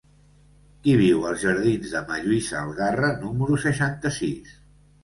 Qui 0.87 0.95
viu 1.01 1.27
als 1.31 1.43
jardins 1.45 1.93
de 1.97 2.01
Ma. 2.09 2.17
Lluïsa 2.25 2.59
Algarra 2.63 3.13
número 3.23 3.63
seixanta-sis? 3.69 4.61